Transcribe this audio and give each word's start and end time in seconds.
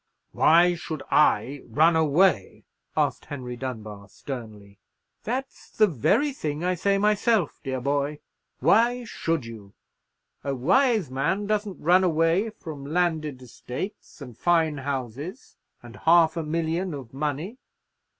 "Why 0.31 0.73
should 0.73 1.03
I 1.11 1.61
run 1.67 1.95
away?" 1.95 2.63
asked 2.97 3.25
Henry 3.25 3.55
Dunbar, 3.55 4.09
sternly. 4.09 4.79
"That's 5.25 5.69
the 5.69 5.85
very 5.85 6.33
thing 6.33 6.63
I 6.63 6.73
say 6.73 6.97
myself, 6.97 7.59
dear 7.63 7.79
boy. 7.79 8.17
Why 8.61 9.03
should 9.03 9.45
you? 9.45 9.73
A 10.43 10.55
wise 10.55 11.11
man 11.11 11.45
doesn't 11.45 11.79
run 11.79 12.03
away 12.03 12.49
from 12.49 12.83
landed 12.83 13.43
estates, 13.43 14.21
and 14.21 14.35
fine 14.35 14.77
houses, 14.79 15.57
and 15.83 15.97
half 15.97 16.35
a 16.35 16.41
million 16.41 16.95
of 16.95 17.13
money. 17.13 17.59